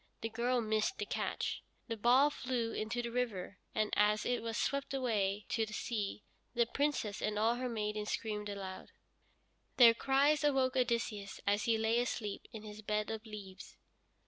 [0.21, 1.61] The girl missed the catch.
[1.87, 6.23] The ball flew into the river, and, as it was swept away to the sea,
[6.55, 8.89] the Princess and all her maidens screamed aloud.
[9.77, 13.77] Their cries awoke Odysseus, as he lay asleep in his bed of leaves.